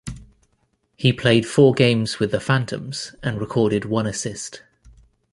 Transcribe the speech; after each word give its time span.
He 0.97 1.13
played 1.13 1.45
four 1.45 1.75
games 1.75 2.17
with 2.19 2.31
the 2.31 2.39
Phantoms 2.39 3.13
and 3.21 3.39
recorded 3.39 3.85
one 3.85 4.07
assist. 4.07 4.63